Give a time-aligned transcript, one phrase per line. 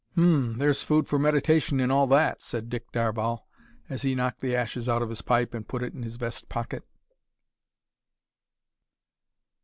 [0.13, 0.57] "H'm!
[0.57, 3.45] there's food for meditation in all that," said Dick Darvall,
[3.87, 6.49] as he knocked the ashes out of his pipe and put it in his vest
[6.49, 6.83] pocket.